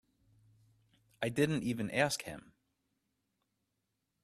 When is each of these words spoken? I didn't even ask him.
I 1.21 1.29
didn't 1.29 1.61
even 1.61 1.91
ask 1.91 2.23
him. 2.23 2.53